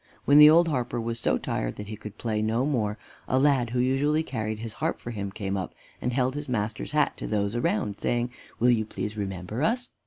When 0.25 0.39
the 0.39 0.49
old 0.49 0.67
harper 0.67 0.99
was 0.99 1.19
so 1.19 1.37
tired 1.37 1.75
that 1.75 1.85
he 1.85 1.95
could 1.95 2.17
play 2.17 2.41
no 2.41 2.65
more, 2.65 2.97
a 3.27 3.37
lad 3.37 3.69
who 3.69 3.77
usually 3.79 4.23
carried 4.23 4.57
his 4.57 4.73
harp 4.81 4.99
for 4.99 5.11
him 5.11 5.29
came 5.29 5.55
up, 5.55 5.75
and 6.01 6.11
held 6.11 6.33
his 6.33 6.49
master's 6.49 6.89
hat 6.93 7.15
to 7.17 7.27
those 7.27 7.55
around, 7.55 7.99
saying, 8.01 8.31
"Will 8.59 8.71
you 8.71 8.83
please 8.83 9.15
remember 9.15 9.61
us?" 9.61 9.91